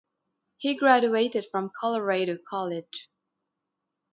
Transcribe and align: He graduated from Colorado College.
He 0.57 0.73
graduated 0.73 1.45
from 1.51 1.69
Colorado 1.79 2.39
College. 2.49 3.11